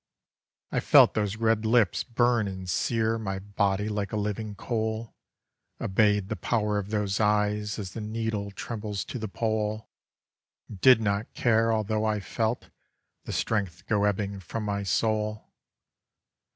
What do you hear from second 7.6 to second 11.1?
As the needle trembles to the pole; And did